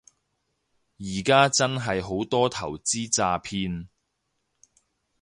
[0.97, 3.85] 而家真係好多投資詐騙